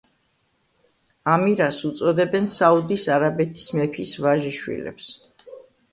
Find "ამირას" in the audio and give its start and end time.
1.33-1.81